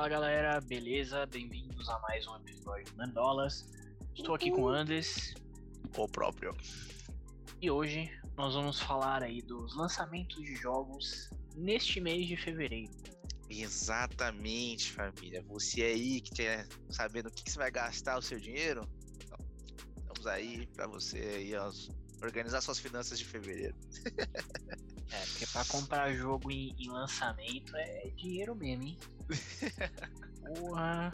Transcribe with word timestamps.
Fala 0.00 0.08
galera, 0.08 0.60
beleza? 0.62 1.26
Bem-vindos 1.26 1.86
a 1.90 1.98
mais 1.98 2.26
um 2.26 2.34
episódio 2.36 2.86
do 2.86 2.96
Mandolas. 2.96 3.68
Estou 4.16 4.34
aqui 4.34 4.50
com 4.50 4.62
o 4.62 4.68
Andes 4.70 5.34
O 5.94 6.08
próprio. 6.08 6.56
e 7.60 7.70
hoje 7.70 8.10
nós 8.34 8.54
vamos 8.54 8.80
falar 8.80 9.22
aí 9.22 9.42
dos 9.42 9.76
lançamentos 9.76 10.42
de 10.42 10.54
jogos 10.54 11.28
neste 11.54 12.00
mês 12.00 12.26
de 12.26 12.34
fevereiro. 12.34 12.90
Exatamente, 13.50 14.90
família. 14.90 15.44
Você 15.48 15.82
aí 15.82 16.22
que 16.22 16.30
quer 16.30 16.66
saber 16.88 17.22
no 17.22 17.30
que, 17.30 17.44
que 17.44 17.52
você 17.52 17.58
vai 17.58 17.70
gastar 17.70 18.16
o 18.16 18.22
seu 18.22 18.40
dinheiro? 18.40 18.88
Então, 19.22 19.38
estamos 19.98 20.26
aí 20.26 20.66
pra 20.68 20.86
você 20.86 21.18
aí, 21.18 21.54
ó, 21.54 21.70
organizar 22.22 22.62
suas 22.62 22.78
finanças 22.78 23.18
de 23.18 23.26
fevereiro. 23.26 23.76
É, 25.30 25.38
porque 25.38 25.46
pra 25.46 25.64
comprar 25.64 26.12
jogo 26.12 26.50
em, 26.50 26.74
em 26.78 26.88
lançamento 26.88 27.76
é 27.76 28.10
dinheiro 28.16 28.54
mesmo, 28.54 28.84
hein? 28.84 28.98
Porra. 30.58 31.12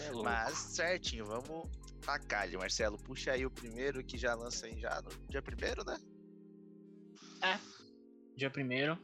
É 0.00 0.10
louco. 0.10 0.24
Mas 0.24 0.56
certinho, 0.56 1.26
vamos 1.26 1.68
tacar 2.00 2.42
ali, 2.42 2.56
Marcelo. 2.56 2.96
Puxa 2.98 3.32
aí 3.32 3.44
o 3.44 3.50
primeiro 3.50 4.04
que 4.04 4.16
já 4.16 4.34
lança 4.34 4.66
aí 4.66 4.78
já 4.80 5.02
no 5.02 5.10
dia 5.28 5.42
primeiro, 5.42 5.84
né? 5.84 5.98
Dia 8.36 8.50
primeiro, 8.50 8.98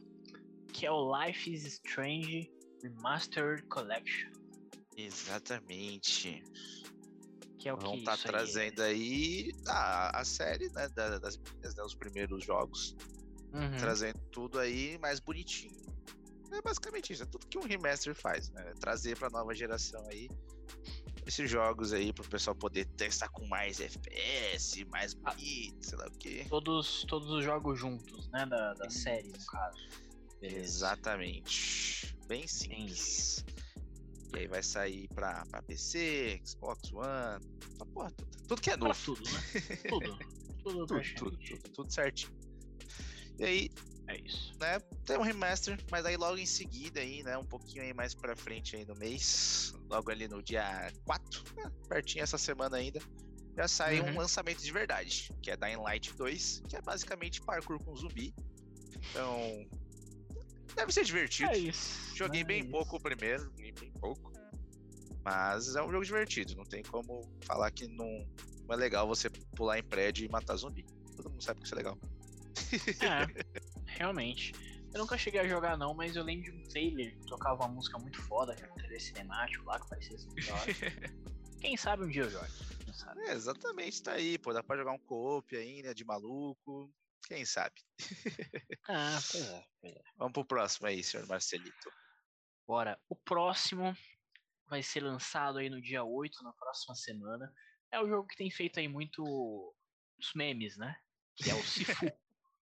que 0.71 0.85
é 0.85 0.91
o 0.91 1.11
Life 1.17 1.51
is 1.51 1.65
Strange 1.65 2.51
Remastered 2.83 3.63
Collection. 3.67 4.31
Exatamente. 4.95 6.43
Que 7.63 7.69
é 7.69 7.73
o 7.73 7.77
Vão 7.77 7.95
estar 7.95 8.11
aí 8.15 8.19
é? 8.19 8.23
trazendo 8.23 8.81
aí 8.81 9.51
a, 9.69 10.19
a 10.19 10.25
série, 10.25 10.67
né, 10.73 10.89
da- 10.89 11.17
das 11.17 11.37
meninas, 11.37 11.73
né, 11.75 11.83
os 11.83 11.95
primeiros 11.95 12.43
jogos. 12.43 12.93
Uhum. 13.53 13.77
Trazendo 13.77 14.19
tudo 14.33 14.59
aí 14.59 14.97
mais 14.97 15.21
bonitinho. 15.21 15.81
É 16.51 16.61
basicamente 16.61 17.13
isso, 17.13 17.23
é 17.23 17.25
tudo 17.25 17.47
que 17.47 17.57
um 17.57 17.61
remaster 17.63 18.13
faz, 18.13 18.49
né? 18.49 18.73
Trazer 18.81 19.17
pra 19.17 19.29
nova 19.29 19.55
geração 19.55 20.05
aí 20.09 20.29
esses 21.25 21.49
jogos 21.49 21.93
aí 21.93 22.11
pro 22.11 22.27
pessoal 22.27 22.53
poder 22.53 22.83
testar 22.97 23.29
com 23.29 23.47
mais 23.47 23.79
FPS, 23.79 24.83
mais 24.91 25.15
Ah. 25.23 25.31
bonito, 25.33 25.85
sei 25.87 25.97
lá 25.97 26.05
o 26.07 26.11
quê. 26.17 26.45
Todos, 26.49 27.05
todos 27.07 27.29
os 27.29 27.45
jogos 27.45 27.79
juntos, 27.79 28.27
né? 28.29 28.45
Da, 28.45 28.73
da 28.73 28.89
série, 28.89 29.29
no 29.29 29.45
caso. 29.45 29.79
Beleza. 30.41 30.59
Exatamente. 30.65 32.13
Bem 32.27 32.45
simples. 32.45 33.45
E 34.35 34.39
aí 34.39 34.47
vai 34.47 34.63
sair 34.63 35.07
pra, 35.09 35.45
pra 35.45 35.61
PC, 35.61 36.41
Xbox 36.45 36.91
One, 36.91 37.39
pra 37.77 37.85
porra, 37.93 38.11
tudo, 38.11 38.31
tudo 38.47 38.61
que 38.61 38.69
é 38.71 38.77
Pra 38.77 38.87
novo. 38.87 38.99
tudo, 39.05 39.23
né? 39.31 39.39
Tudo. 39.89 40.17
Tudo, 40.63 40.87
Tudo, 40.87 41.03
tudo, 41.17 41.37
tudo, 41.37 41.69
tudo 41.73 41.91
certinho. 41.91 42.31
E 43.37 43.43
aí, 43.43 43.69
É 44.07 44.15
isso. 44.25 44.53
né, 44.61 44.79
tem 45.05 45.17
um 45.17 45.21
remaster, 45.21 45.77
mas 45.91 46.05
aí 46.05 46.15
logo 46.15 46.37
em 46.37 46.45
seguida 46.45 47.01
aí, 47.01 47.21
né, 47.21 47.37
um 47.37 47.43
pouquinho 47.43 47.83
aí 47.83 47.93
mais 47.93 48.15
pra 48.15 48.33
frente 48.33 48.73
aí 48.77 48.85
no 48.85 48.95
mês, 48.95 49.73
logo 49.89 50.09
ali 50.09 50.25
no 50.29 50.41
dia 50.41 50.89
4, 51.05 51.43
né, 51.57 51.69
pertinho 51.89 52.23
essa 52.23 52.37
semana 52.37 52.77
ainda, 52.77 53.01
já 53.57 53.67
sai 53.67 53.99
um 53.99 54.05
Uhum. 54.05 54.17
lançamento 54.19 54.63
de 54.63 54.71
verdade, 54.71 55.29
que 55.41 55.51
é 55.51 55.57
Dying 55.57 55.75
Light 55.81 56.13
2, 56.15 56.61
que 56.69 56.77
é 56.77 56.81
basicamente 56.81 57.41
parkour 57.41 57.77
com 57.83 57.93
zumbi. 57.93 58.33
Então, 59.09 59.67
deve 60.75 60.91
ser 60.91 61.03
divertido. 61.03 61.51
É 61.51 61.57
isso. 61.57 62.15
Joguei 62.15 62.41
é 62.41 62.43
bem 62.43 62.61
isso. 62.61 62.71
pouco 62.71 62.97
o 62.97 62.99
primeiro, 63.01 63.43
joguei 63.43 63.71
bem 63.71 63.91
pouco. 63.99 64.31
Mas 65.23 65.75
é 65.75 65.81
um 65.81 65.91
jogo 65.91 66.03
divertido, 66.03 66.55
não 66.55 66.65
tem 66.65 66.83
como 66.83 67.21
falar 67.45 67.71
que 67.71 67.87
não, 67.87 68.27
não 68.67 68.73
é 68.73 68.75
legal 68.75 69.07
você 69.07 69.29
pular 69.55 69.79
em 69.79 69.83
prédio 69.83 70.25
e 70.25 70.29
matar 70.29 70.55
zumbi. 70.57 70.85
Todo 71.15 71.29
mundo 71.29 71.41
sabe 71.41 71.61
que 71.61 71.65
isso 71.65 71.75
é 71.75 71.77
legal. 71.77 71.97
É, 73.01 73.43
realmente. 73.97 74.53
Eu 74.93 74.99
nunca 74.99 75.17
cheguei 75.17 75.41
a 75.41 75.47
jogar 75.47 75.75
não, 75.75 75.93
mas 75.93 76.15
eu 76.15 76.23
lembro 76.23 76.43
de 76.43 76.51
um 76.51 76.63
trailer 76.65 77.17
que 77.17 77.25
tocava 77.25 77.63
uma 77.63 77.73
música 77.73 77.97
muito 77.97 78.21
foda, 78.21 78.55
que 78.55 78.63
era 78.63 78.71
um 78.71 78.75
trailer 78.75 79.01
cinemático 79.01 79.65
lá, 79.65 79.79
que 79.79 79.89
parecia 79.89 80.15
assim. 80.15 80.29
Quem 81.59 81.77
sabe 81.77 82.03
um 82.03 82.09
dia 82.09 82.23
eu 82.23 82.93
sabe? 82.93 83.21
É, 83.21 83.33
exatamente, 83.33 84.03
tá 84.03 84.13
aí, 84.13 84.37
pô. 84.37 84.53
Dá 84.53 84.61
pra 84.61 84.77
jogar 84.77 84.91
um 84.91 84.99
co-op 84.99 85.55
aí, 85.55 85.81
né? 85.81 85.93
De 85.93 86.03
maluco. 86.05 86.93
Quem 87.27 87.45
sabe? 87.45 87.75
Ah, 88.87 89.19
pois 89.31 89.49
é, 89.49 89.65
pois 89.81 89.95
é. 89.95 90.01
Vamos 90.17 90.33
pro 90.33 90.45
próximo 90.45 90.87
aí, 90.87 91.03
senhor 91.03 91.25
Marcelito. 91.27 91.91
Bora. 92.67 92.99
O 93.09 93.15
próximo 93.15 93.95
vai 94.67 94.81
ser 94.83 95.03
lançado 95.03 95.59
aí 95.59 95.69
no 95.69 95.81
dia 95.81 96.03
8, 96.03 96.43
na 96.43 96.53
próxima 96.53 96.95
semana. 96.95 97.53
É 97.91 97.99
o 97.99 98.07
jogo 98.07 98.27
que 98.27 98.37
tem 98.37 98.49
feito 98.49 98.79
aí 98.79 98.87
muito 98.87 99.23
os 100.17 100.33
memes, 100.33 100.77
né? 100.77 100.95
Que 101.35 101.49
é 101.49 101.55
o 101.55 101.63
Sifu. 101.63 102.05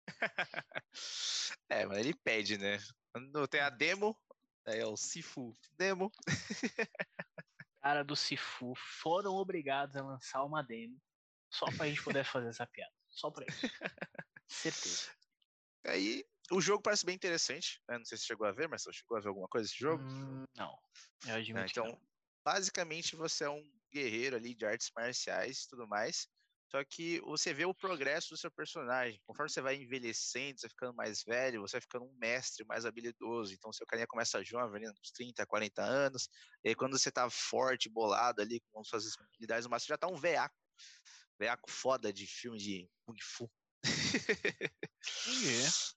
é, 1.69 1.87
mas 1.87 1.99
ele 1.99 2.15
pede, 2.15 2.59
né? 2.59 2.79
Quando 3.13 3.47
tem 3.49 3.61
a 3.61 3.71
demo, 3.71 4.19
aí 4.67 4.81
é 4.81 4.87
o 4.87 4.97
Sifu. 4.97 5.55
Demo. 5.77 6.11
cara 7.83 8.05
do 8.05 8.15
Sifu 8.15 8.75
foram 8.77 9.35
obrigados 9.35 9.97
a 9.97 10.03
lançar 10.03 10.45
uma 10.45 10.63
demo 10.63 10.97
só 11.51 11.67
pra 11.77 11.89
gente 11.89 12.03
poder 12.03 12.25
fazer 12.25 12.49
essa 12.49 12.67
piada. 12.67 12.93
Só 13.11 13.31
pra 13.31 13.45
isso. 13.47 13.67
Certeza. 14.55 15.11
Aí 15.87 16.25
o 16.51 16.61
jogo 16.61 16.83
parece 16.83 17.07
bem 17.07 17.15
interessante. 17.15 17.81
né? 17.89 17.99
Não 17.99 18.05
sei 18.05 18.19
se 18.19 18.27
chegou 18.27 18.47
a 18.47 18.53
ver, 18.53 18.69
mas 18.69 18.83
você 18.83 18.93
chegou 18.93 19.17
a 19.17 19.21
ver 19.21 19.29
alguma 19.29 19.49
coisa 19.49 19.67
desse 19.69 19.79
jogo? 19.79 20.05
Hum, 20.05 20.45
não. 20.57 20.77
Eu 21.27 21.35
admito 21.37 21.75
que 21.75 21.81
Então, 21.81 21.87
não. 21.87 22.01
basicamente 22.45 23.17
você 23.17 23.45
é 23.45 23.51
um 23.51 23.63
guerreiro 23.93 24.37
ali 24.37 24.55
de 24.55 24.65
artes 24.65 24.91
marciais 24.97 25.63
e 25.63 25.69
tudo 25.69 25.87
mais. 25.87 26.29
Só 26.71 26.83
que 26.85 27.21
você 27.21 27.53
vê 27.53 27.67
o 27.67 27.75
progresso 27.75 28.31
do 28.31 28.37
seu 28.37 28.51
personagem. 28.51 29.21
Conforme 29.27 29.51
você 29.51 29.61
vai 29.61 29.77
envelhecendo, 29.77 30.59
você 30.59 30.67
vai 30.67 30.71
ficando 30.71 30.95
mais 30.95 31.23
velho, 31.23 31.61
você 31.61 31.73
vai 31.77 31.83
ficando 31.83 32.07
um 32.07 32.17
mestre 32.19 32.65
mais 32.67 32.87
habilidoso. 32.87 33.53
Então, 33.53 33.71
seu 33.73 33.87
carinha 33.87 34.07
começa 34.07 34.43
jovem, 34.43 34.89
uns 34.89 35.11
30, 35.13 35.47
40 35.47 35.83
anos. 35.83 36.29
E 36.65 36.71
aí, 36.71 36.75
quando 36.75 36.99
você 36.99 37.13
tá 37.13 37.29
forte, 37.29 37.91
bolado 37.91 38.41
ali, 38.41 38.59
com 38.73 38.83
suas 38.85 39.05
habilidades 39.21 39.67
no 39.67 39.71
máximo, 39.71 39.89
você 39.89 39.93
já 39.93 39.99
tá 39.99 40.09
um 40.09 40.17
veaco. 40.17 40.57
Veaco 41.39 41.71
foda 41.71 42.13
de 42.13 42.27
filme 42.27 42.59
de 42.59 42.91
Kung 43.07 43.17
Fu. 43.23 43.51
Entendi. 45.27 45.93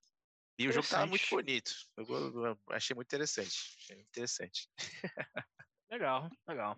E 0.57 0.67
o 0.67 0.71
jogo 0.71 0.87
tava 0.87 1.05
muito 1.05 1.27
bonito. 1.29 1.71
Eu, 1.97 2.05
eu 2.45 2.59
achei 2.69 2.95
muito 2.95 3.07
interessante. 3.07 3.77
Achei 3.81 4.01
interessante. 4.01 4.69
Legal, 5.89 6.29
legal. 6.47 6.75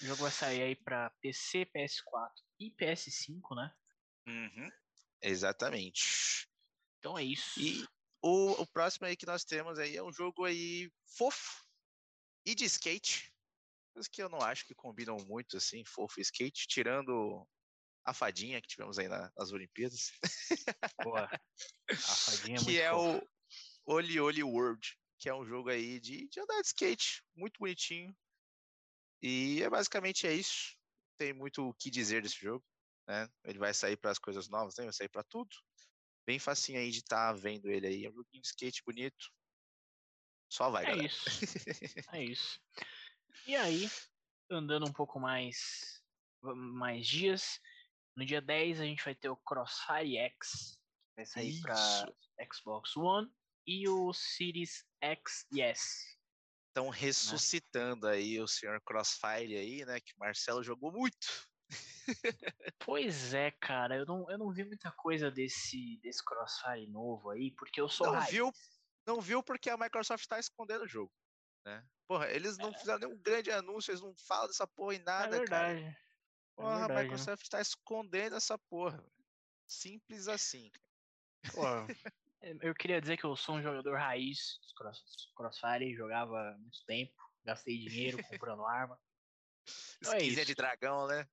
O 0.00 0.06
jogo 0.06 0.22
vai 0.22 0.30
sair 0.30 0.62
aí 0.62 0.76
pra 0.76 1.10
PC, 1.20 1.66
PS4 1.66 2.30
e 2.60 2.70
PS5, 2.70 3.54
né? 3.56 3.74
Uhum, 4.28 4.70
Exatamente. 5.20 6.48
Então 6.98 7.18
é 7.18 7.24
isso. 7.24 7.60
E 7.60 7.84
o, 8.22 8.52
o 8.62 8.66
próximo 8.66 9.06
aí 9.06 9.16
que 9.16 9.26
nós 9.26 9.44
temos 9.44 9.78
aí 9.78 9.96
é 9.96 10.02
um 10.02 10.12
jogo 10.12 10.44
aí 10.44 10.90
fofo 11.16 11.66
e 12.44 12.54
de 12.54 12.64
skate. 12.64 13.32
Coisas 13.92 14.08
que 14.08 14.22
eu 14.22 14.28
não 14.28 14.40
acho 14.40 14.66
que 14.66 14.74
combinam 14.74 15.16
muito 15.26 15.56
assim, 15.56 15.84
fofo 15.84 16.20
e 16.20 16.22
skate, 16.22 16.66
tirando 16.68 17.46
a 18.06 18.14
fadinha 18.14 18.60
que 18.62 18.68
tivemos 18.68 18.98
aí 18.98 19.08
na- 19.08 19.30
nas 19.36 19.50
Olimpíadas, 19.52 20.12
Boa. 21.02 21.24
A 21.26 21.88
fadinha 22.50 22.56
é 22.56 22.60
muito 22.60 22.64
que 22.66 22.80
é 22.80 22.90
fofa. 22.90 23.26
o 23.84 23.92
Oli 23.94 24.20
Oli 24.20 24.42
World, 24.42 24.96
que 25.18 25.28
é 25.28 25.34
um 25.34 25.44
jogo 25.44 25.68
aí 25.70 26.00
de, 26.00 26.28
de 26.28 26.40
andar 26.40 26.60
de 26.62 26.68
skate, 26.68 27.22
muito 27.34 27.58
bonitinho. 27.58 28.16
E 29.22 29.62
é 29.62 29.68
basicamente 29.68 30.26
é 30.26 30.32
isso. 30.32 30.76
Tem 31.18 31.32
muito 31.32 31.68
o 31.68 31.74
que 31.74 31.90
dizer 31.90 32.22
desse 32.22 32.36
jogo, 32.38 32.64
né? 33.08 33.28
Ele 33.44 33.58
vai 33.58 33.72
sair 33.74 33.96
para 33.96 34.10
as 34.10 34.18
coisas 34.18 34.48
novas, 34.48 34.76
né? 34.76 34.84
Vai 34.84 34.92
sair 34.92 35.08
para 35.08 35.24
tudo. 35.24 35.56
Bem 36.26 36.38
facinho 36.38 36.78
aí 36.78 36.90
de 36.90 36.98
estar 36.98 37.32
vendo 37.32 37.68
ele 37.70 37.86
aí. 37.86 38.04
É 38.04 38.10
um 38.10 38.14
joguinho 38.14 38.42
de 38.42 38.48
skate 38.48 38.82
bonito. 38.84 39.32
Só 40.52 40.70
vai, 40.70 40.84
É 40.84 40.88
galera. 40.90 41.06
isso. 41.08 41.24
É 42.14 42.22
isso. 42.24 42.60
E 43.46 43.56
aí, 43.56 43.88
andando 44.50 44.86
um 44.86 44.92
pouco 44.92 45.18
mais, 45.18 46.02
mais 46.42 47.06
dias, 47.06 47.60
no 48.16 48.24
dia 48.24 48.40
10 48.40 48.80
a 48.80 48.84
gente 48.84 49.04
vai 49.04 49.14
ter 49.14 49.28
o 49.28 49.36
Crossfire 49.36 50.16
X, 50.16 50.72
que 51.10 51.16
vai 51.16 51.26
sair 51.26 51.60
para 51.60 51.74
Xbox 52.52 52.96
One, 52.96 53.30
e 53.66 53.88
o 53.88 54.12
Series 54.12 54.84
X 55.02 55.46
e 55.52 55.60
S. 55.60 56.16
Estão 56.68 56.88
ressuscitando 56.88 58.06
aí 58.06 58.40
o 58.40 58.46
senhor 58.46 58.80
Crossfire 58.82 59.56
aí, 59.56 59.84
né? 59.84 60.00
Que 60.00 60.14
o 60.14 60.18
Marcelo 60.18 60.62
jogou 60.62 60.90
muito. 60.90 61.26
Pois 62.78 63.34
é, 63.34 63.50
cara, 63.50 63.96
eu 63.96 64.06
não, 64.06 64.30
eu 64.30 64.38
não 64.38 64.52
vi 64.52 64.64
muita 64.64 64.92
coisa 64.92 65.30
desse, 65.30 65.98
desse 66.00 66.24
Crossfire 66.24 66.86
novo 66.86 67.30
aí, 67.30 67.50
porque 67.50 67.80
eu 67.80 67.88
sou 67.88 68.12
Não 68.12 68.20
viu? 68.26 68.52
Não 69.04 69.20
viu 69.20 69.42
porque 69.42 69.68
a 69.68 69.76
Microsoft 69.76 70.24
tá 70.26 70.38
escondendo 70.38 70.84
o 70.84 70.88
jogo, 70.88 71.12
né? 71.64 71.84
Porra, 72.06 72.30
eles 72.30 72.56
não 72.58 72.72
fizeram 72.72 73.00
nenhum 73.00 73.20
grande 73.20 73.50
anúncio, 73.50 73.90
eles 73.90 74.00
não 74.00 74.14
falam 74.14 74.46
dessa 74.46 74.66
porra 74.68 74.94
em 74.94 74.98
É 74.98 75.02
nada, 75.02 75.44
cara. 75.44 75.74
verdade. 75.74 75.82
É 75.82 76.05
Porra, 76.56 76.74
a 76.74 76.78
verdade, 76.78 76.94
né? 76.94 77.02
Microsoft 77.02 77.48
tá 77.48 77.60
escondendo 77.60 78.36
essa 78.36 78.58
porra. 78.58 79.04
Simples 79.68 80.26
assim. 80.28 80.70
É, 81.44 82.52
eu 82.62 82.74
queria 82.74 83.00
dizer 83.00 83.16
que 83.16 83.24
eu 83.24 83.36
sou 83.36 83.56
um 83.56 83.62
jogador 83.62 83.96
raiz 83.98 84.58
dos 84.62 84.72
cross, 84.72 85.02
Crossfire, 85.36 85.94
jogava 85.94 86.56
muito 86.58 86.84
tempo, 86.86 87.14
gastei 87.44 87.78
dinheiro 87.78 88.22
comprando 88.24 88.64
arma. 88.64 88.98
Então 89.98 90.14
é 90.14 90.22
isso. 90.22 90.44
de 90.44 90.54
dragão, 90.54 91.08
né? 91.08 91.26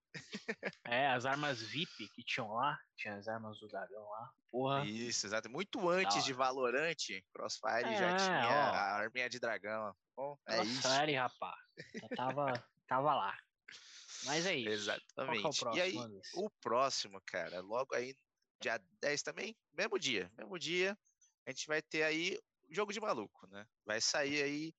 É, 0.85 1.07
as 1.07 1.25
armas 1.25 1.61
VIP 1.61 2.09
que 2.09 2.23
tinham 2.23 2.51
lá, 2.51 2.79
tinha 2.97 3.15
as 3.15 3.27
armas 3.27 3.59
do 3.59 3.67
dragão 3.67 4.03
lá. 4.09 4.31
Porra. 4.51 4.85
Isso, 4.85 5.27
exato. 5.27 5.49
Muito 5.49 5.87
antes 5.89 6.23
de. 6.23 6.33
Valorante, 6.33 7.23
Crossfire 7.31 7.95
já 7.95 8.09
É, 8.09 8.15
tinha 8.17 8.47
ó. 8.49 8.73
a 8.73 8.95
arminha 8.95 9.29
de 9.29 9.39
dragão. 9.39 9.95
Bom, 10.15 10.37
é 10.47 10.57
Nossa, 10.57 10.69
isso. 11.05 11.15
rapaz. 11.15 11.55
Já 11.93 12.09
tava, 12.09 12.69
tava 12.87 13.13
lá. 13.13 13.37
Mas 14.25 14.45
é 14.45 14.55
isso. 14.55 14.91
Qual 15.23 15.37
que 15.37 15.45
é 15.45 15.49
o 15.49 15.53
Exatamente. 15.53 15.59
próximo, 15.59 15.77
e 15.77 15.81
aí, 15.81 15.97
Anderson? 15.97 16.45
o 16.45 16.49
próximo, 16.61 17.21
cara, 17.25 17.61
logo 17.61 17.95
aí, 17.95 18.15
dia 18.61 18.77
10 19.01 19.21
também, 19.23 19.55
mesmo 19.73 19.99
dia. 19.99 20.31
Mesmo 20.37 20.57
dia, 20.57 20.97
a 21.45 21.51
gente 21.51 21.67
vai 21.67 21.81
ter 21.81 22.03
aí 22.03 22.39
jogo 22.69 22.93
de 22.93 22.99
maluco, 22.99 23.47
né? 23.47 23.67
Vai 23.85 24.01
sair 24.01 24.43
aí. 24.43 24.73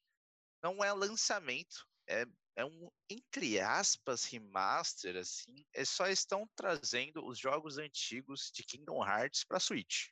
Não 0.62 0.82
é 0.82 0.92
lançamento, 0.92 1.86
é, 2.08 2.24
é 2.56 2.64
um, 2.64 2.90
entre 3.10 3.60
aspas, 3.60 4.24
remaster, 4.24 5.16
assim. 5.16 5.64
É 5.74 5.84
só 5.84 6.06
estão 6.08 6.48
trazendo 6.56 7.26
os 7.26 7.38
jogos 7.38 7.78
antigos 7.78 8.50
de 8.52 8.64
Kingdom 8.64 9.04
Hearts 9.06 9.44
pra 9.44 9.60
Switch. 9.60 10.08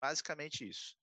Basicamente 0.00 0.68
isso. 0.68 0.96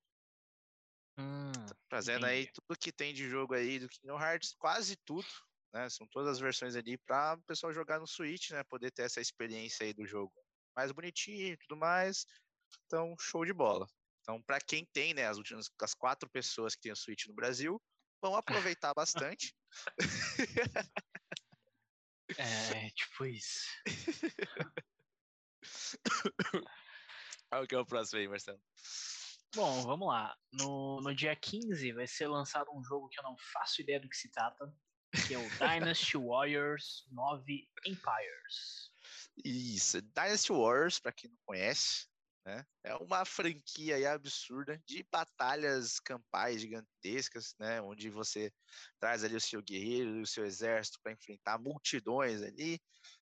Hum, 1.18 1.51
Trazendo 1.89 2.25
aí 2.25 2.44
entendi. 2.44 2.51
tudo 2.53 2.77
que 2.80 2.91
tem 2.91 3.13
de 3.13 3.30
jogo 3.30 3.53
aí 3.53 3.80
do 3.80 3.89
Kingdom 3.89 4.19
Hearts, 4.19 4.53
quase 4.57 4.95
tudo, 4.95 5.27
né? 5.73 5.89
São 5.89 6.07
todas 6.07 6.33
as 6.33 6.39
versões 6.39 6.75
ali 6.75 6.97
para 6.97 7.35
o 7.35 7.43
pessoal 7.43 7.73
jogar 7.73 7.99
no 7.99 8.07
Switch, 8.07 8.51
né? 8.51 8.63
Poder 8.63 8.91
ter 8.91 9.03
essa 9.03 9.19
experiência 9.19 9.85
aí 9.85 9.93
do 9.93 10.05
jogo 10.05 10.33
mais 10.75 10.91
bonitinho 10.91 11.53
e 11.53 11.57
tudo 11.57 11.77
mais. 11.77 12.25
Então, 12.85 13.15
show 13.19 13.45
de 13.45 13.53
bola. 13.53 13.87
Então, 14.21 14.41
para 14.41 14.59
quem 14.59 14.85
tem, 14.93 15.13
né, 15.13 15.27
as 15.27 15.37
últimas 15.37 15.69
as 15.81 15.93
quatro 15.93 16.29
pessoas 16.29 16.75
que 16.75 16.81
tem 16.83 16.91
o 16.91 16.95
Switch 16.95 17.25
no 17.27 17.33
Brasil, 17.33 17.81
vão 18.21 18.35
aproveitar 18.35 18.93
bastante. 18.95 19.53
É, 22.37 22.89
tipo 22.91 23.25
isso. 23.25 23.67
Qual 27.49 27.67
que 27.67 27.75
é 27.75 27.79
o 27.79 27.85
próximo 27.85 28.19
aí, 28.19 28.27
Marcelo? 28.27 28.59
Bom, 29.53 29.83
vamos 29.83 30.07
lá. 30.07 30.35
No, 30.51 30.99
no 31.01 31.13
dia 31.13 31.35
15 31.35 31.91
vai 31.91 32.07
ser 32.07 32.27
lançado 32.27 32.71
um 32.73 32.83
jogo 32.83 33.09
que 33.09 33.19
eu 33.19 33.23
não 33.23 33.35
faço 33.37 33.81
ideia 33.81 33.99
do 33.99 34.09
que 34.09 34.17
se 34.17 34.31
trata, 34.31 34.73
que 35.27 35.33
é 35.33 35.38
o 35.38 35.50
Dynasty 35.51 36.18
Warriors 36.18 37.06
9 37.12 37.68
Empires. 37.86 38.92
Isso, 39.44 40.01
Dynasty 40.01 40.51
Wars, 40.51 41.00
para 41.00 41.12
quem 41.12 41.30
não 41.30 41.38
conhece, 41.45 42.07
né? 42.45 42.65
É 42.83 42.95
uma 42.95 43.24
franquia 43.24 44.12
absurda 44.12 44.81
de 44.86 45.06
batalhas 45.12 46.00
campais 46.00 46.62
gigantescas, 46.62 47.56
né? 47.60 47.81
Onde 47.81 48.10
você 48.10 48.51
traz 49.00 49.24
ali 49.24 49.36
o 49.36 49.42
seu 49.42 49.62
guerreiro 49.62 50.18
e 50.18 50.21
o 50.21 50.27
seu 50.27 50.45
exército 50.45 51.00
para 51.01 51.13
enfrentar 51.13 51.57
multidões 51.57 52.42
ali. 52.42 52.80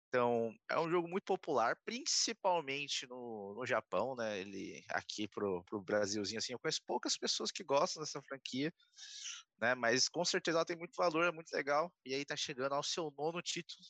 Então, 0.09 0.53
é 0.69 0.79
um 0.79 0.91
jogo 0.91 1.07
muito 1.07 1.25
popular, 1.25 1.77
principalmente 1.85 3.07
no, 3.07 3.55
no 3.55 3.65
Japão, 3.65 4.17
né? 4.17 4.41
Ele 4.41 4.85
aqui 4.89 5.29
pro, 5.29 5.63
pro 5.65 5.81
Brasilzinho, 5.81 6.39
assim, 6.39 6.53
eu 6.53 6.59
conheço 6.59 6.83
poucas 6.85 7.17
pessoas 7.17 7.53
que 7.53 7.63
gostam 7.63 8.03
dessa 8.03 8.21
franquia, 8.23 8.73
né? 9.61 9.75
Mas 9.75 10.09
com 10.09 10.25
certeza 10.25 10.59
ela 10.59 10.65
tem 10.65 10.77
muito 10.77 10.95
valor, 10.97 11.25
é 11.25 11.33
muito 11.33 11.53
legal. 11.53 11.93
E 12.05 12.15
aí 12.15 12.25
tá 12.25 12.37
chegando 12.37 12.75
ao 12.75 12.83
seu 12.83 13.13
nono 13.17 13.43
título, 13.43 13.85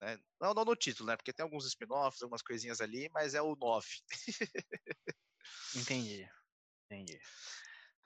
né? 0.00 0.18
Não, 0.40 0.52
não 0.52 0.64
no 0.64 0.76
título, 0.76 1.08
né? 1.08 1.16
Porque 1.16 1.32
tem 1.32 1.44
alguns 1.44 1.66
spin-offs, 1.66 2.22
algumas 2.22 2.42
coisinhas 2.42 2.80
ali, 2.80 3.08
mas 3.12 3.34
é 3.34 3.42
o 3.42 3.56
9. 3.56 3.86
Entendi. 5.76 6.28
Entendi. 6.86 7.18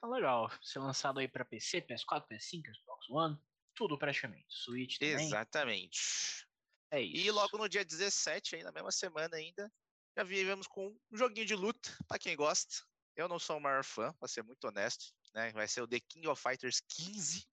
Tá 0.01 0.07
legal. 0.07 0.49
Ser 0.61 0.79
lançado 0.79 1.19
aí 1.19 1.27
pra 1.27 1.43
PC, 1.43 1.81
PS4, 1.81 2.25
PS5, 2.27 2.73
Xbox 2.73 3.09
One, 3.09 3.37
tudo 3.75 3.97
praticamente. 3.97 4.45
Switch 4.47 4.97
também. 4.97 5.25
Exatamente. 5.25 6.47
É 6.91 7.01
isso. 7.01 7.17
E 7.17 7.31
logo 7.31 7.57
no 7.57 7.69
dia 7.69 7.85
17, 7.85 8.55
aí 8.55 8.63
na 8.63 8.71
mesma 8.71 8.91
semana 8.91 9.35
ainda, 9.35 9.71
já 10.17 10.23
vivemos 10.23 10.67
com 10.67 10.87
um 11.11 11.17
joguinho 11.17 11.45
de 11.45 11.55
luta, 11.55 11.95
pra 12.07 12.17
quem 12.17 12.35
gosta. 12.35 12.73
Eu 13.15 13.27
não 13.27 13.37
sou 13.37 13.57
o 13.57 13.61
maior 13.61 13.83
fã, 13.83 14.13
pra 14.13 14.27
ser 14.27 14.43
muito 14.43 14.63
honesto, 14.65 15.13
né? 15.33 15.51
Vai 15.51 15.67
ser 15.67 15.81
o 15.81 15.87
The 15.87 15.99
King 15.99 16.27
of 16.27 16.41
Fighters 16.41 16.81
15. 16.89 17.45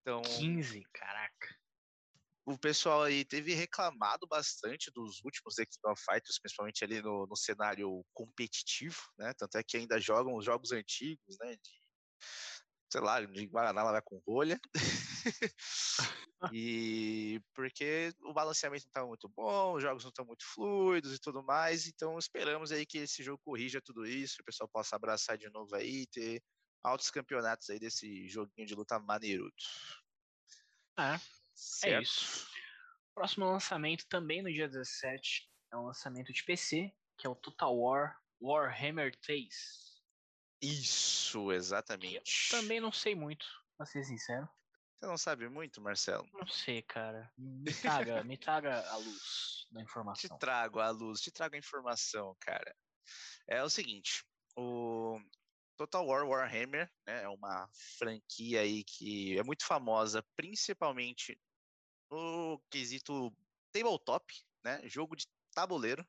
Então, 0.00 0.22
15, 0.22 0.82
caraca. 0.92 1.56
o 2.46 2.58
pessoal 2.58 3.02
aí 3.04 3.24
teve 3.24 3.54
reclamado 3.54 4.26
bastante 4.26 4.90
dos 4.90 5.22
últimos 5.24 5.54
The 5.54 5.64
King 5.64 5.80
of 5.86 6.02
Fighters, 6.04 6.38
principalmente 6.38 6.84
ali 6.84 7.00
no, 7.00 7.26
no 7.26 7.36
cenário 7.36 8.04
competitivo, 8.12 9.00
né? 9.18 9.32
Tanto 9.38 9.56
é 9.56 9.62
que 9.62 9.78
ainda 9.78 10.00
jogam 10.00 10.36
os 10.36 10.44
jogos 10.44 10.72
antigos, 10.72 11.36
né? 11.40 11.56
De, 11.56 11.82
sei 12.92 13.00
lá, 13.00 13.20
de 13.20 13.46
Guaraná 13.46 13.82
lá 13.82 14.02
com 14.02 14.22
rolha. 14.26 14.60
e 16.52 17.40
porque 17.54 18.12
o 18.24 18.32
balanceamento 18.32 18.84
não 18.84 18.90
estava 18.90 19.06
muito 19.06 19.28
bom, 19.28 19.74
os 19.74 19.82
jogos 19.82 20.04
não 20.04 20.10
estão 20.10 20.24
muito 20.24 20.44
fluidos 20.52 21.14
e 21.14 21.18
tudo 21.18 21.42
mais, 21.42 21.86
então 21.86 22.18
esperamos 22.18 22.70
aí 22.70 22.84
que 22.84 22.98
esse 22.98 23.22
jogo 23.22 23.40
corrija 23.42 23.80
tudo 23.80 24.06
isso, 24.06 24.36
que 24.36 24.42
o 24.42 24.44
pessoal 24.44 24.68
possa 24.68 24.96
abraçar 24.96 25.38
de 25.38 25.48
novo 25.50 25.74
aí 25.74 26.06
ter 26.08 26.42
altos 26.84 27.10
campeonatos 27.10 27.70
aí 27.70 27.78
desse 27.80 28.28
joguinho 28.28 28.66
de 28.68 28.74
luta 28.76 28.98
maneirudo. 29.00 29.54
É, 30.98 31.20
é 31.88 31.92
Certo? 31.92 32.02
isso. 32.02 32.48
Próximo 33.14 33.46
lançamento 33.46 34.06
também 34.08 34.42
no 34.42 34.52
dia 34.52 34.68
17 34.68 35.50
é 35.72 35.76
um 35.76 35.86
lançamento 35.86 36.32
de 36.32 36.44
PC, 36.44 36.92
que 37.18 37.26
é 37.26 37.30
o 37.30 37.36
Total 37.36 37.76
War 37.76 38.20
Warhammer 38.40 39.16
3. 39.20 40.02
Isso, 40.60 41.52
exatamente. 41.52 42.32
Também 42.48 42.80
não 42.80 42.90
sei 42.92 43.14
muito, 43.14 43.44
pra 43.76 43.84
ser 43.86 44.02
sincero. 44.04 44.48
Você 44.98 45.06
não 45.06 45.16
sabe 45.16 45.48
muito, 45.48 45.80
Marcelo? 45.80 46.28
Não 46.32 46.46
sei, 46.46 46.82
cara. 46.82 47.32
Me 47.36 47.74
traga, 47.74 48.22
me 48.24 48.36
traga 48.36 48.86
a 48.90 48.96
luz 48.96 49.66
da 49.70 49.82
Te 50.12 50.28
informação. 50.28 50.38
trago 50.38 50.80
a 50.80 50.90
luz, 50.90 51.20
te 51.20 51.30
trago 51.32 51.54
a 51.56 51.58
informação, 51.58 52.36
cara. 52.40 52.74
É 53.48 53.62
o 53.64 53.70
seguinte, 53.70 54.24
o 54.56 55.20
Total 55.76 56.06
War 56.06 56.26
Warhammer 56.26 56.90
né, 57.06 57.22
é 57.22 57.28
uma 57.28 57.68
franquia 57.98 58.60
aí 58.60 58.84
que 58.84 59.38
é 59.38 59.42
muito 59.42 59.66
famosa, 59.66 60.24
principalmente 60.36 61.38
no 62.10 62.62
quesito 62.70 63.34
tabletop, 63.72 64.24
né? 64.62 64.80
Jogo 64.88 65.16
de 65.16 65.26
tabuleiro, 65.52 66.06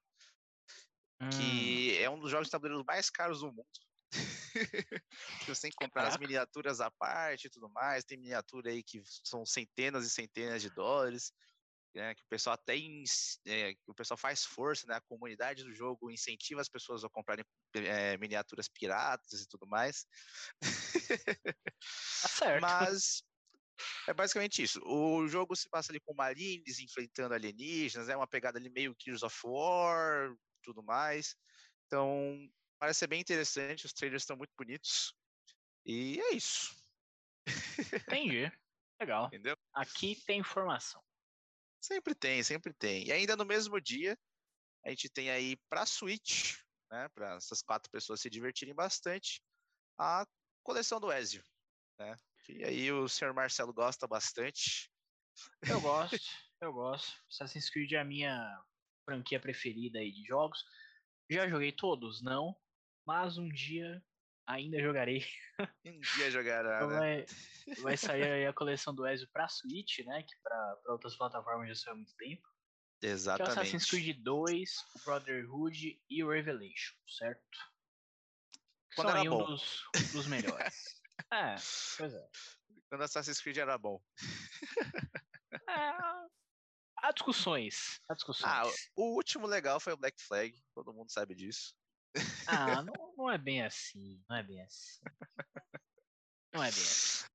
Hum, 1.21 1.29
que 1.29 1.97
é 1.97 2.09
um 2.09 2.19
dos 2.19 2.29
jogos 2.29 2.47
de 2.47 2.51
tabuleiro 2.51 2.83
mais 2.85 3.09
caros 3.09 3.39
do 3.39 3.47
mundo. 3.47 3.65
Você 5.47 5.61
tem 5.61 5.71
que 5.71 5.77
comprar 5.77 6.07
as 6.07 6.17
miniaturas 6.17 6.81
à 6.81 6.91
parte 6.91 7.47
e 7.47 7.49
tudo 7.49 7.69
mais. 7.69 8.03
Tem 8.03 8.17
miniatura 8.17 8.69
aí 8.69 8.83
que 8.83 9.01
são 9.23 9.45
centenas 9.45 10.05
e 10.05 10.09
centenas 10.09 10.61
de 10.61 10.69
dólares. 10.69 11.33
Né, 11.95 12.13
que 12.13 12.23
o 12.23 12.27
pessoal 12.27 12.55
até 12.55 12.75
é, 12.75 13.73
que 13.73 13.79
o 13.87 13.95
pessoal 13.95 14.17
faz 14.17 14.43
força, 14.43 14.85
né? 14.85 14.95
A 14.95 15.01
comunidade 15.01 15.63
do 15.63 15.73
jogo 15.73 16.11
incentiva 16.11 16.59
as 16.59 16.67
pessoas 16.67 17.05
a 17.05 17.09
comprarem 17.09 17.45
é, 17.73 18.17
miniaturas 18.17 18.67
piratas 18.67 19.41
e 19.41 19.47
tudo 19.47 19.65
mais. 19.65 20.05
tá 22.21 22.27
certo. 22.27 22.61
Mas 22.61 23.23
é 24.09 24.13
basicamente 24.13 24.61
isso. 24.61 24.81
O 24.85 25.25
jogo 25.27 25.55
se 25.55 25.69
passa 25.69 25.93
ali 25.93 26.01
com 26.01 26.13
marines 26.13 26.79
enfrentando 26.79 27.33
alienígenas, 27.33 28.09
é 28.09 28.15
uma 28.17 28.27
pegada 28.27 28.59
ali 28.59 28.69
meio 28.69 28.93
Gears 29.01 29.23
of 29.23 29.37
War, 29.45 30.35
tudo 30.63 30.83
mais. 30.83 31.33
Então, 31.87 32.45
parece 32.77 32.99
ser 32.99 33.07
bem 33.07 33.21
interessante, 33.21 33.85
os 33.85 33.93
trailers 33.93 34.23
estão 34.23 34.35
muito 34.35 34.51
bonitos. 34.57 35.13
E 35.85 36.19
é 36.19 36.35
isso, 36.35 36.75
Entendi. 37.93 38.51
Legal. 38.99 39.27
entendeu? 39.31 39.55
Aqui 39.73 40.15
tem 40.25 40.39
informação. 40.39 41.01
Sempre 41.85 42.15
tem, 42.15 42.41
sempre 42.41 42.73
tem. 42.73 43.05
E 43.05 43.11
ainda 43.11 43.35
no 43.35 43.45
mesmo 43.45 43.79
dia, 43.79 44.17
a 44.83 44.89
gente 44.89 45.07
tem 45.07 45.29
aí 45.29 45.55
pra 45.69 45.85
Switch, 45.85 46.57
né, 46.91 47.07
para 47.09 47.35
essas 47.35 47.61
quatro 47.61 47.91
pessoas 47.91 48.19
se 48.19 48.27
divertirem 48.27 48.73
bastante, 48.73 49.39
a 49.95 50.25
coleção 50.63 50.99
do 50.99 51.11
Ezio, 51.11 51.43
né? 51.99 52.17
Que 52.43 52.63
aí 52.63 52.91
o 52.91 53.07
senhor 53.07 53.35
Marcelo 53.35 53.71
gosta 53.71 54.07
bastante. 54.07 54.91
Eu 55.69 55.79
gosto, 55.79 56.17
eu 56.59 56.73
gosto. 56.73 57.13
Assassin's 57.29 57.69
Creed 57.69 57.91
é 57.91 57.99
a 57.99 58.05
minha 58.05 58.63
franquia 59.07 59.39
preferida 59.39 59.99
aí 59.99 60.11
de 60.11 60.23
jogos. 60.25 60.63
Já 61.29 61.47
joguei 61.47 61.71
todos? 61.71 62.19
Não. 62.23 62.59
Mas 63.05 63.37
um 63.37 63.47
dia 63.47 64.03
ainda 64.47 64.79
jogarei. 64.79 65.25
Um 65.85 65.99
dia 66.17 66.29
jogará, 66.31 66.77
Então 66.77 66.89
né? 66.89 66.99
vai, 66.99 67.25
vai 67.81 67.97
sair 67.97 68.23
aí 68.31 68.45
a 68.45 68.53
coleção 68.53 68.93
do 68.93 69.07
Ezio 69.07 69.27
pra 69.31 69.47
Switch, 69.47 69.99
né? 69.99 70.23
Que 70.23 70.35
pra, 70.43 70.75
pra 70.83 70.91
outras 70.93 71.15
plataformas 71.15 71.69
já 71.69 71.75
saiu 71.75 71.93
há 71.93 71.95
muito 71.95 72.13
tempo. 72.15 72.43
Que 72.99 73.07
é 73.07 73.09
o 73.09 73.13
Exatamente. 73.13 73.51
Assassin's 73.59 73.85
Creed 73.89 74.17
2, 74.21 74.71
o 74.95 75.05
Brotherhood 75.05 76.01
e 76.09 76.23
o 76.23 76.29
Revelation, 76.29 76.95
certo? 77.07 77.57
Quando 78.95 79.07
São 79.07 79.17
era 79.17 79.21
aí 79.21 79.29
um 79.29 79.37
bom. 79.37 79.45
dos, 79.45 79.83
dos 80.11 80.27
melhores. 80.27 81.01
é, 81.31 81.55
pois 81.97 82.13
é. 82.13 82.29
Quando 82.89 83.01
Assassin's 83.03 83.41
Creed 83.41 83.57
era 83.57 83.77
bom. 83.77 84.01
é. 85.69 85.91
Há 86.97 87.11
discussões. 87.11 87.99
Há 88.09 88.13
discussões. 88.13 88.51
Ah, 88.51 88.63
o 88.95 89.15
último 89.15 89.45
legal 89.45 89.79
foi 89.79 89.93
o 89.93 89.97
Black 89.97 90.21
Flag, 90.21 90.57
todo 90.73 90.93
mundo 90.93 91.11
sabe 91.11 91.35
disso. 91.35 91.75
Ah, 92.47 92.81
não, 92.81 93.13
não 93.17 93.29
é 93.29 93.37
bem 93.37 93.63
assim. 93.63 94.21
Não 94.29 94.37
é 94.37 94.43
bem 94.43 94.61
assim. 94.61 95.01
Não 96.53 96.63
é 96.63 96.71
bem 96.71 96.83
assim. 96.83 97.25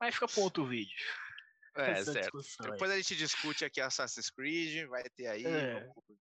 Mas 0.00 0.14
fica 0.14 0.28
para 0.28 0.42
outro 0.42 0.66
vídeo. 0.66 0.96
É, 1.76 2.04
certo. 2.04 2.40
Depois 2.62 2.90
aí. 2.90 2.98
a 2.98 3.02
gente 3.02 3.16
discute 3.16 3.64
aqui 3.64 3.80
Assassin's 3.80 4.30
Creed, 4.30 4.88
vai 4.88 5.04
ter 5.10 5.28
aí, 5.28 5.46
é. 5.46 5.88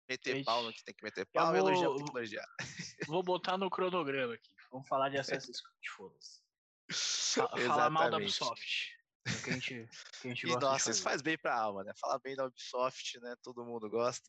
meter 0.08 0.36
gente... 0.36 0.46
pau 0.46 0.64
no 0.64 0.74
que 0.74 0.84
tem 0.84 0.94
que 0.94 1.04
meter 1.04 1.26
pau, 1.28 1.48
vou... 1.48 1.56
elogiar 1.56 1.96
tem 1.96 2.06
que 2.06 2.12
elogiar. 2.12 2.48
Vou 3.08 3.24
botar 3.24 3.58
no 3.58 3.70
cronograma 3.70 4.34
aqui. 4.34 4.50
Vamos 4.72 4.88
falar 4.88 5.10
de 5.10 5.18
Assassin's 5.18 5.62
Creed, 5.62 5.88
foda-se. 5.96 6.42
Falar 7.68 7.90
mal 7.90 8.10
da 8.10 8.18
Ubisoft. 8.18 8.98
É 9.26 9.42
que 9.44 9.50
a 9.50 9.54
gente, 9.54 9.90
que 10.22 10.28
a 10.28 10.30
gente 10.30 10.48
e, 10.48 10.56
nossa, 10.56 10.92
isso 10.92 11.04
faz 11.04 11.22
bem 11.22 11.38
pra 11.38 11.56
alma, 11.56 11.84
né? 11.84 11.94
Falar 12.00 12.20
bem 12.20 12.36
da 12.36 12.46
Ubisoft, 12.46 13.20
né? 13.20 13.36
Todo 13.44 13.66
mundo 13.66 13.90
gosta. 13.90 14.28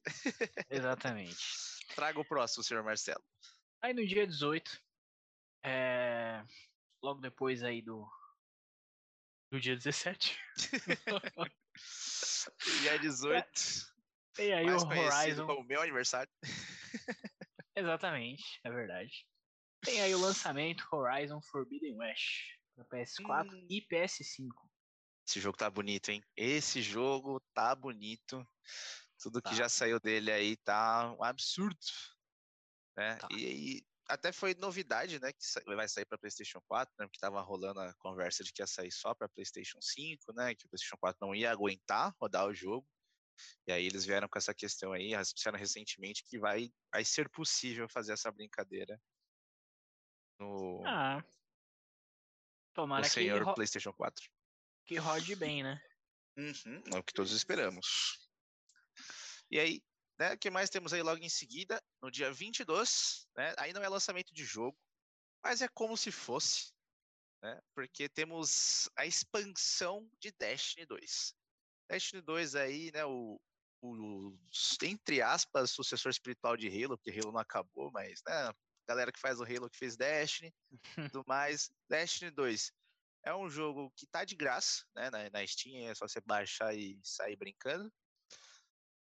Exatamente. 0.68 1.36
Traga 1.94 2.20
o 2.20 2.24
próximo, 2.24 2.62
senhor 2.62 2.84
Marcelo. 2.84 3.22
Aí 3.82 3.94
no 3.94 4.06
dia 4.06 4.26
18, 4.26 4.82
é... 5.64 6.44
logo 7.02 7.20
depois 7.20 7.62
aí 7.62 7.80
do, 7.80 8.06
do 9.50 9.60
dia 9.60 9.74
17. 9.74 10.38
dia 12.82 12.98
18. 12.98 13.90
E 14.38 14.52
aí 14.52 14.66
mais 14.66 14.82
o 14.82 14.86
Horizon. 14.86 15.46
como 15.46 15.64
meu 15.64 15.80
aniversário. 15.80 16.30
Exatamente, 17.74 18.60
é 18.64 18.70
verdade. 18.70 19.26
Tem 19.82 20.02
aí 20.02 20.14
o 20.14 20.20
lançamento 20.20 20.86
Horizon 20.92 21.40
Forbidden 21.40 21.96
West 21.96 22.58
para 22.74 22.84
PS4 22.84 23.50
hum. 23.50 23.66
e 23.68 23.80
PS5. 23.86 24.48
Esse 25.26 25.40
jogo 25.40 25.56
tá 25.56 25.70
bonito, 25.70 26.10
hein? 26.10 26.22
Esse 26.36 26.82
jogo 26.82 27.40
tá 27.54 27.74
bonito. 27.74 28.46
Tudo 29.22 29.40
tá. 29.40 29.50
que 29.50 29.56
já 29.56 29.68
saiu 29.68 30.00
dele 30.00 30.30
aí 30.30 30.56
tá 30.56 31.14
um 31.18 31.22
absurdo. 31.22 31.78
Né? 32.96 33.16
Tá. 33.16 33.28
E, 33.32 33.76
e, 33.78 33.86
até 34.08 34.32
foi 34.32 34.54
novidade, 34.54 35.20
né? 35.20 35.32
Que 35.32 35.74
vai 35.74 35.88
sair 35.88 36.04
para 36.04 36.18
PlayStation 36.18 36.60
4, 36.66 36.92
né? 36.98 37.06
Porque 37.06 37.20
tava 37.20 37.40
rolando 37.40 37.80
a 37.80 37.94
conversa 37.94 38.42
de 38.42 38.52
que 38.52 38.60
ia 38.60 38.66
sair 38.66 38.90
só 38.90 39.14
para 39.14 39.28
PlayStation 39.28 39.80
5, 39.80 40.32
né? 40.32 40.54
Que 40.54 40.66
o 40.66 40.68
PlayStation 40.68 40.96
4 40.98 41.18
não 41.24 41.34
ia 41.34 41.50
aguentar 41.50 42.14
rodar 42.20 42.46
o 42.46 42.54
jogo. 42.54 42.86
E 43.66 43.72
aí 43.72 43.86
eles 43.86 44.04
vieram 44.04 44.28
com 44.28 44.36
essa 44.36 44.52
questão 44.52 44.92
aí, 44.92 45.12
disseram 45.32 45.58
recentemente 45.58 46.24
que 46.24 46.38
vai, 46.38 46.70
vai 46.92 47.04
ser 47.04 47.28
possível 47.30 47.88
fazer 47.88 48.12
essa 48.12 48.30
brincadeira 48.30 49.00
no, 50.38 50.82
ah, 50.86 51.24
tomara 52.74 53.02
no 53.02 53.08
senhor 53.08 53.54
PlayStation 53.54 53.92
4 53.92 54.30
que 54.90 54.96
rode 54.96 55.36
bem, 55.36 55.62
né? 55.62 55.80
Uhum, 56.36 56.82
é 56.92 56.98
o 56.98 57.02
que 57.04 57.12
todos 57.12 57.30
esperamos. 57.30 58.28
E 59.48 59.56
aí, 59.56 59.80
né, 60.20 60.34
o 60.34 60.38
que 60.38 60.50
mais 60.50 60.68
temos 60.68 60.92
aí 60.92 61.02
logo 61.02 61.24
em 61.24 61.30
seguida? 61.30 61.82
No 62.02 62.10
dia 62.10 62.30
22, 62.30 63.26
né, 63.34 63.54
aí 63.56 63.72
não 63.72 63.82
é 63.82 63.88
lançamento 63.88 64.34
de 64.34 64.44
jogo, 64.44 64.76
mas 65.42 65.62
é 65.62 65.68
como 65.68 65.96
se 65.96 66.12
fosse, 66.12 66.74
né, 67.42 67.58
porque 67.74 68.06
temos 68.06 68.90
a 68.94 69.06
expansão 69.06 70.06
de 70.20 70.30
Destiny 70.38 70.84
2. 70.84 71.34
Destiny 71.90 72.20
2 72.20 72.54
aí, 72.54 72.92
né, 72.92 73.02
o, 73.06 73.40
o, 73.80 74.38
entre 74.82 75.22
aspas, 75.22 75.70
sucessor 75.70 76.10
espiritual 76.10 76.54
de 76.54 76.68
Halo, 76.68 76.98
porque 76.98 77.18
Halo 77.18 77.32
não 77.32 77.40
acabou, 77.40 77.90
mas, 77.90 78.20
né, 78.26 78.52
galera 78.86 79.10
que 79.10 79.18
faz 79.18 79.40
o 79.40 79.44
Halo 79.44 79.70
que 79.70 79.78
fez 79.78 79.96
Destiny, 79.96 80.52
tudo 81.14 81.24
mais. 81.26 81.70
Destiny 81.88 82.30
2 82.30 82.70
é 83.24 83.34
um 83.34 83.48
jogo 83.48 83.90
que 83.96 84.06
tá 84.06 84.22
de 84.26 84.36
graça, 84.36 84.84
né, 84.94 85.08
na, 85.10 85.30
na 85.30 85.46
Steam, 85.46 85.88
é 85.88 85.94
só 85.94 86.06
você 86.06 86.20
baixar 86.20 86.76
e 86.76 87.00
sair 87.02 87.36
brincando. 87.36 87.90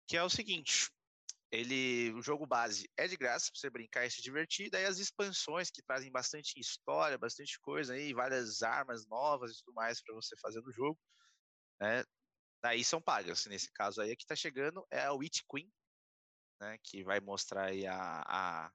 Que 0.06 0.16
é 0.16 0.22
o 0.22 0.30
seguinte, 0.30 0.88
ele, 1.50 2.12
o 2.14 2.22
jogo 2.22 2.46
base 2.46 2.90
é 2.96 3.08
de 3.08 3.16
graça 3.16 3.50
para 3.50 3.58
você 3.60 3.70
brincar 3.70 4.04
e 4.06 4.10
se 4.10 4.22
divertir, 4.22 4.70
daí 4.70 4.84
as 4.84 4.98
expansões 4.98 5.70
que 5.70 5.82
trazem 5.82 6.10
bastante 6.10 6.58
história, 6.60 7.18
bastante 7.18 7.58
coisa 7.60 7.94
aí, 7.94 8.12
várias 8.12 8.62
armas 8.62 9.06
novas 9.06 9.52
e 9.52 9.58
tudo 9.64 9.74
mais 9.74 10.02
para 10.02 10.14
você 10.14 10.36
fazer 10.38 10.60
no 10.60 10.72
jogo, 10.72 10.98
né? 11.80 12.04
Daí 12.62 12.84
são 12.84 13.00
pagas. 13.00 13.46
Nesse 13.46 13.72
caso 13.72 14.00
aí, 14.00 14.12
a 14.12 14.16
que 14.16 14.24
está 14.24 14.36
chegando 14.36 14.86
é 14.90 15.02
a 15.04 15.12
Witch 15.12 15.40
Queen, 15.50 15.72
né? 16.60 16.78
Que 16.82 17.04
vai 17.04 17.20
mostrar 17.20 17.66
aí 17.66 17.86
a, 17.86 18.22
a 18.26 18.72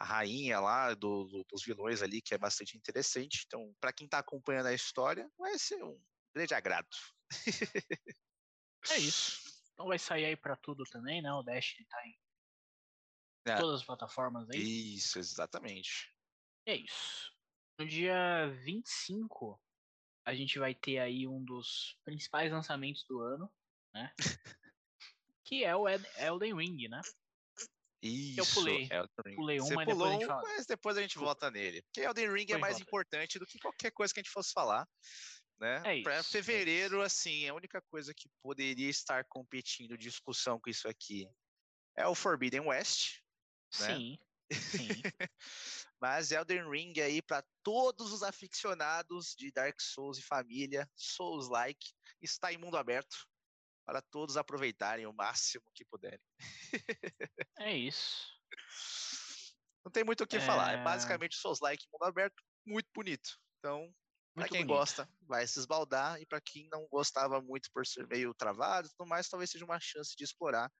a 0.00 0.04
rainha 0.04 0.58
lá 0.60 0.94
do, 0.94 1.24
do, 1.24 1.44
dos 1.44 1.62
vilões 1.62 2.00
ali, 2.00 2.22
que 2.22 2.34
é 2.34 2.38
bastante 2.38 2.76
interessante. 2.76 3.44
Então, 3.46 3.74
para 3.78 3.92
quem 3.92 4.06
está 4.06 4.18
acompanhando 4.18 4.66
a 4.66 4.72
história, 4.72 5.30
vai 5.38 5.58
ser 5.58 5.82
um 5.84 6.00
grande 6.34 6.54
agrado. 6.54 6.88
é 8.90 8.98
isso. 8.98 9.39
Então 9.80 9.88
vai 9.88 9.98
sair 9.98 10.26
aí 10.26 10.36
para 10.36 10.56
tudo 10.56 10.84
também, 10.84 11.22
né? 11.22 11.32
O 11.32 11.42
Destiny 11.42 11.86
tá 11.86 12.06
em 12.06 12.14
é. 13.46 13.56
todas 13.56 13.80
as 13.80 13.86
plataformas 13.86 14.46
aí. 14.50 14.60
Isso, 14.60 15.18
exatamente. 15.18 16.14
É 16.66 16.76
isso. 16.76 17.32
No 17.78 17.86
dia 17.86 18.46
25, 18.62 19.58
a 20.26 20.34
gente 20.34 20.58
vai 20.58 20.74
ter 20.74 20.98
aí 20.98 21.26
um 21.26 21.42
dos 21.42 21.98
principais 22.04 22.52
lançamentos 22.52 23.06
do 23.08 23.22
ano, 23.22 23.50
né? 23.94 24.12
que 25.46 25.64
é 25.64 25.74
o 25.74 25.88
Elden 25.88 26.54
Ring, 26.54 26.86
né? 26.86 27.00
Isso, 28.02 28.38
eu 28.38 28.46
pulei. 28.52 28.82
Elden. 28.92 29.34
Pulei 29.34 29.60
um, 29.62 29.64
Você 29.64 29.74
mas 29.76 29.88
pulou 29.88 30.08
depois 30.08 30.10
a 30.10 30.18
gente 30.18 30.26
fala. 30.26 30.42
mas 30.42 30.66
depois 30.66 30.96
a 30.98 31.00
gente 31.00 31.18
volta 31.18 31.50
nele. 31.50 31.80
Porque 31.84 32.02
Elden 32.02 32.30
Ring 32.30 32.52
é 32.52 32.58
mais 32.58 32.74
volta. 32.74 32.82
importante 32.82 33.38
do 33.38 33.46
que 33.46 33.58
qualquer 33.58 33.92
coisa 33.92 34.12
que 34.12 34.20
a 34.20 34.22
gente 34.22 34.32
fosse 34.32 34.52
falar. 34.52 34.86
Né? 35.60 35.82
É 35.84 36.02
para 36.02 36.22
fevereiro, 36.22 37.02
é 37.02 37.04
assim, 37.04 37.46
a 37.46 37.54
única 37.54 37.82
coisa 37.82 38.14
que 38.14 38.30
poderia 38.42 38.88
estar 38.88 39.24
competindo 39.28 39.98
discussão 39.98 40.58
com 40.58 40.70
isso 40.70 40.88
aqui 40.88 41.28
é 41.96 42.06
o 42.06 42.14
Forbidden 42.14 42.62
West. 42.62 43.20
Né? 43.80 43.86
Sim. 43.86 44.18
Sim. 44.52 44.88
Mas 46.00 46.32
Elden 46.32 46.68
Ring 46.68 46.98
aí 47.00 47.20
para 47.20 47.44
todos 47.62 48.10
os 48.10 48.22
aficionados 48.22 49.34
de 49.36 49.52
Dark 49.52 49.78
Souls 49.78 50.18
e 50.18 50.22
família, 50.22 50.88
Souls-like, 50.96 51.92
está 52.22 52.50
em 52.50 52.56
mundo 52.56 52.78
aberto 52.78 53.28
para 53.84 54.00
todos 54.00 54.36
aproveitarem 54.36 55.06
o 55.06 55.12
máximo 55.12 55.64
que 55.74 55.84
puderem. 55.84 56.20
é 57.58 57.76
isso. 57.76 58.32
Não 59.84 59.92
tem 59.92 60.04
muito 60.04 60.24
o 60.24 60.26
que 60.26 60.36
é... 60.36 60.40
falar. 60.40 60.72
É 60.72 60.82
basicamente 60.82 61.36
Souls-like 61.36 61.86
mundo 61.92 62.04
aberto, 62.04 62.42
muito 62.66 62.88
bonito. 62.94 63.38
Então, 63.58 63.92
para 64.40 64.48
quem 64.48 64.66
bonito. 64.66 64.78
gosta, 64.78 65.08
vai 65.22 65.46
se 65.46 65.58
esbaldar. 65.58 66.20
E 66.20 66.26
para 66.26 66.40
quem 66.40 66.68
não 66.70 66.86
gostava 66.88 67.40
muito 67.40 67.70
por 67.72 67.86
ser 67.86 68.06
meio 68.06 68.34
travado 68.34 68.88
e 68.88 68.90
tudo 68.90 69.08
mais, 69.08 69.28
talvez 69.28 69.50
seja 69.50 69.64
uma 69.64 69.78
chance 69.80 70.14
de 70.16 70.24
explorar 70.24 70.70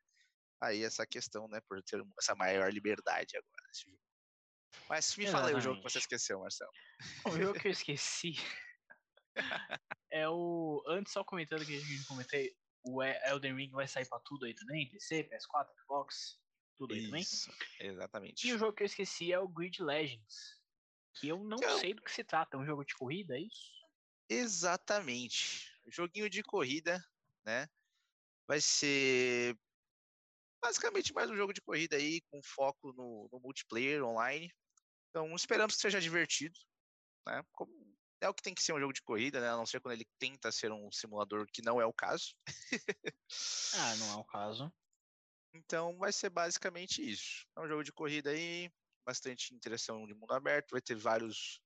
aí 0.60 0.84
essa 0.84 1.06
questão, 1.06 1.48
né? 1.48 1.60
Por 1.68 1.82
ter 1.82 2.02
essa 2.18 2.34
maior 2.34 2.72
liberdade 2.72 3.36
agora 3.36 3.66
nesse 3.68 3.90
jogo. 3.90 4.02
Mas 4.88 5.16
me 5.16 5.24
Exatamente. 5.24 5.32
fala 5.32 5.48
aí 5.48 5.54
o 5.54 5.60
jogo 5.60 5.76
que 5.76 5.90
você 5.90 5.98
esqueceu, 5.98 6.40
Marcelo. 6.40 6.72
O 7.26 7.30
jogo 7.30 7.58
que 7.58 7.68
eu 7.68 7.72
esqueci 7.72 8.34
é 10.10 10.28
o. 10.28 10.82
Antes, 10.86 11.12
só 11.12 11.24
comentando 11.24 11.64
que 11.64 11.76
a 11.76 11.80
gente 11.80 12.04
comentei, 12.06 12.54
o 12.84 13.02
Elden 13.02 13.54
Ring 13.54 13.70
vai 13.70 13.86
sair 13.86 14.08
para 14.08 14.20
tudo 14.20 14.46
aí 14.46 14.54
também, 14.54 14.88
PC, 14.88 15.24
PS4, 15.24 15.68
Xbox, 15.82 16.38
tudo 16.78 16.94
aí 16.94 17.00
Isso, 17.00 17.46
também. 17.46 17.92
Exatamente. 17.92 18.48
E 18.48 18.52
o 18.52 18.58
jogo 18.58 18.72
que 18.72 18.82
eu 18.82 18.86
esqueci 18.86 19.32
é 19.32 19.38
o 19.38 19.48
Grid 19.48 19.82
Legends, 19.82 20.59
que 21.14 21.28
eu 21.28 21.42
não 21.44 21.56
então, 21.56 21.78
sei 21.78 21.94
do 21.94 22.02
que 22.02 22.12
se 22.12 22.24
trata, 22.24 22.56
é 22.56 22.60
um 22.60 22.66
jogo 22.66 22.84
de 22.84 22.94
corrida, 22.94 23.36
é 23.36 23.40
isso? 23.40 23.80
Exatamente. 24.28 25.70
Joguinho 25.88 26.30
de 26.30 26.42
corrida, 26.42 27.04
né? 27.44 27.68
Vai 28.46 28.60
ser 28.60 29.56
basicamente 30.62 31.12
mais 31.12 31.30
um 31.30 31.36
jogo 31.36 31.52
de 31.52 31.60
corrida 31.60 31.96
aí 31.96 32.20
com 32.30 32.40
foco 32.42 32.92
no, 32.92 33.28
no 33.32 33.40
multiplayer 33.40 34.04
online. 34.04 34.52
Então 35.08 35.34
esperamos 35.34 35.74
que 35.74 35.80
seja 35.80 36.00
divertido, 36.00 36.58
né? 37.26 37.42
Como 37.52 37.72
é 38.20 38.28
o 38.28 38.34
que 38.34 38.42
tem 38.42 38.54
que 38.54 38.62
ser 38.62 38.74
um 38.74 38.80
jogo 38.80 38.92
de 38.92 39.02
corrida, 39.02 39.40
né? 39.40 39.48
A 39.48 39.56
não 39.56 39.66
ser 39.66 39.80
quando 39.80 39.94
ele 39.94 40.06
tenta 40.18 40.52
ser 40.52 40.70
um 40.70 40.92
simulador, 40.92 41.46
que 41.52 41.62
não 41.62 41.80
é 41.80 41.86
o 41.86 41.92
caso. 41.92 42.36
ah, 43.74 43.96
não 43.96 44.12
é 44.12 44.16
o 44.16 44.24
caso. 44.24 44.72
Então 45.54 45.96
vai 45.98 46.12
ser 46.12 46.30
basicamente 46.30 47.02
isso. 47.02 47.46
É 47.56 47.60
um 47.60 47.68
jogo 47.68 47.82
de 47.82 47.92
corrida 47.92 48.30
aí, 48.30 48.70
bastante 49.04 49.54
interação 49.54 50.06
de 50.06 50.14
mundo 50.14 50.32
aberto, 50.32 50.72
vai 50.72 50.80
ter 50.80 50.94
vários. 50.94 51.60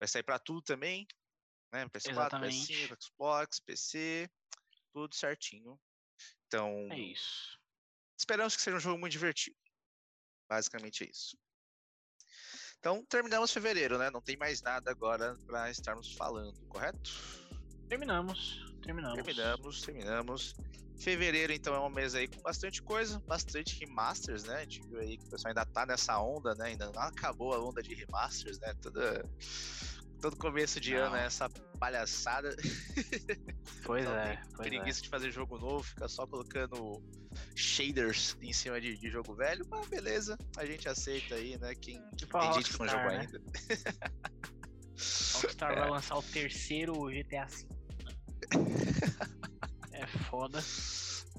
Vai 0.00 0.08
sair 0.08 0.22
para 0.22 0.38
tudo 0.38 0.62
também, 0.62 1.06
né? 1.72 1.86
PS4, 1.86 2.10
Exatamente. 2.10 2.72
PS5, 2.72 2.96
Xbox, 3.02 3.60
PC, 3.60 4.30
tudo 4.92 5.14
certinho. 5.14 5.78
Então. 6.46 6.70
É 6.92 6.98
isso. 6.98 7.58
Esperamos 8.18 8.56
que 8.56 8.62
seja 8.62 8.76
um 8.76 8.80
jogo 8.80 8.98
muito 8.98 9.12
divertido. 9.12 9.56
Basicamente 10.48 11.04
é 11.04 11.10
isso. 11.10 11.38
Então, 12.78 13.04
terminamos 13.06 13.52
fevereiro, 13.52 13.98
né? 13.98 14.08
Não 14.10 14.22
tem 14.22 14.36
mais 14.36 14.62
nada 14.62 14.90
agora 14.90 15.36
para 15.46 15.70
estarmos 15.70 16.14
falando, 16.14 16.58
correto? 16.68 17.10
Terminamos, 17.88 18.60
terminamos. 18.82 19.24
Terminamos, 19.24 19.82
terminamos. 19.82 20.54
Fevereiro, 20.98 21.52
então, 21.52 21.74
é 21.74 21.80
um 21.80 21.88
mês 21.88 22.14
aí 22.14 22.26
com 22.26 22.40
bastante 22.42 22.82
coisa, 22.82 23.20
bastante 23.20 23.78
remasters, 23.78 24.44
né? 24.44 24.56
A 24.56 24.60
gente 24.60 24.80
viu 24.88 24.98
aí 24.98 25.16
que 25.16 25.24
o 25.26 25.30
pessoal 25.30 25.50
ainda 25.50 25.64
tá 25.64 25.86
nessa 25.86 26.18
onda, 26.20 26.54
né? 26.56 26.66
Ainda 26.66 26.90
não 26.90 27.02
acabou 27.02 27.54
a 27.54 27.64
onda 27.64 27.80
de 27.80 27.94
remasters, 27.94 28.58
né? 28.58 28.74
Toda 28.82 29.24
todo 30.20 30.36
começo 30.36 30.80
de 30.80 30.94
não. 30.94 31.04
ano 31.04 31.16
é 31.16 31.26
essa 31.26 31.48
palhaçada. 31.78 32.54
Pois 33.84 34.06
é. 34.06 34.40
Pois 34.54 34.68
preguiça 34.68 35.00
é. 35.00 35.02
de 35.02 35.08
fazer 35.08 35.30
jogo 35.30 35.58
novo, 35.58 35.82
fica 35.82 36.08
só 36.08 36.26
colocando 36.26 37.02
shaders 37.54 38.36
em 38.42 38.52
cima 38.52 38.80
de, 38.80 38.96
de, 38.98 39.08
jogo 39.08 39.34
velho, 39.34 39.64
mas 39.70 39.86
beleza, 39.86 40.36
a 40.56 40.66
gente 40.66 40.88
aceita 40.88 41.36
aí, 41.36 41.56
né? 41.58 41.74
Quem, 41.74 42.02
tipo 42.16 42.38
tem 42.38 42.52
gente 42.54 42.72
que 42.72 42.78
não 42.78 42.88
jogou 42.88 43.10
né? 43.10 43.20
ainda. 43.20 43.42
Rockstar 45.34 45.72
é. 45.72 45.76
vai 45.76 45.90
lançar 45.90 46.16
o 46.16 46.22
terceiro 46.22 46.94
GTA 47.06 47.46
V. 47.46 47.77
é 49.92 50.06
foda. 50.06 50.62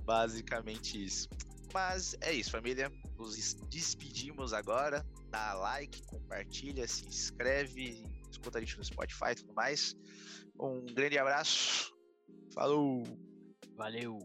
Basicamente 0.05 1.03
isso. 1.03 1.29
Mas 1.73 2.15
é 2.21 2.33
isso, 2.33 2.51
família. 2.51 2.91
Nos 3.17 3.55
despedimos 3.69 4.53
agora. 4.53 5.05
Dá 5.29 5.53
like, 5.53 6.01
compartilha, 6.07 6.87
se 6.87 7.05
inscreve, 7.05 8.03
escuta 8.31 8.57
a 8.57 8.61
gente 8.61 8.77
no 8.77 8.83
Spotify 8.83 9.31
e 9.31 9.35
tudo 9.35 9.53
mais. 9.53 9.95
Um 10.59 10.85
grande 10.87 11.17
abraço. 11.17 11.93
Falou! 12.53 13.03
Valeu! 13.75 14.17